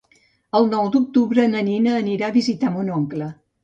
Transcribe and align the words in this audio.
El 0.59 0.65
nou 0.71 0.89
d'octubre 0.95 1.47
na 1.53 1.63
Nina 1.71 1.97
anirà 2.01 2.31
a 2.35 2.39
visitar 2.43 2.77
mon 2.79 2.95
oncle. 3.01 3.35